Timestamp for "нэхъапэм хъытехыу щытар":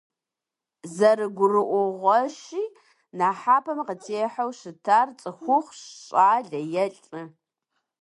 3.17-5.07